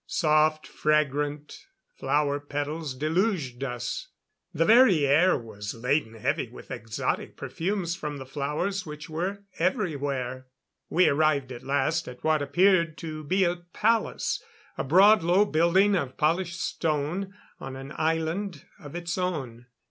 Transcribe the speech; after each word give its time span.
Soft, 0.07 0.65
fragrant 0.65 1.67
flower 1.93 2.39
petals 2.39 2.95
deluged 2.95 3.63
us. 3.63 4.07
The 4.51 4.65
very 4.65 5.05
air 5.05 5.37
was 5.37 5.75
laden 5.75 6.15
heavy 6.15 6.49
with 6.49 6.71
exotic 6.71 7.37
perfumes 7.37 7.95
from 7.95 8.17
the 8.17 8.25
flowers 8.25 8.83
which 8.83 9.11
were 9.11 9.43
everywhere. 9.59 10.47
We 10.89 11.07
arrived 11.07 11.51
at 11.51 11.61
last 11.61 12.07
at 12.07 12.23
what 12.23 12.41
appeared 12.41 12.97
to 12.97 13.23
be 13.23 13.43
a 13.43 13.57
palace 13.73 14.43
a 14.75 14.83
broad, 14.83 15.21
low 15.21 15.45
building 15.45 15.95
of 15.95 16.17
polished 16.17 16.59
stone, 16.59 17.35
on 17.59 17.75
an 17.75 17.93
island 17.95 18.65
of 18.79 18.95
its 18.95 19.19
own. 19.19 19.67